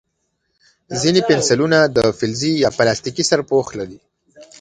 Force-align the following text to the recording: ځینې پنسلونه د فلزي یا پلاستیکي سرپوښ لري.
ځینې 1.01 1.21
پنسلونه 1.29 1.79
د 1.95 1.97
فلزي 2.17 2.53
یا 2.63 2.69
پلاستیکي 2.77 3.23
سرپوښ 3.29 3.67
لري. 3.79 3.99